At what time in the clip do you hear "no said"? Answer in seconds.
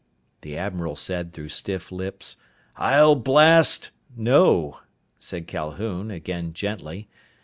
4.17-5.45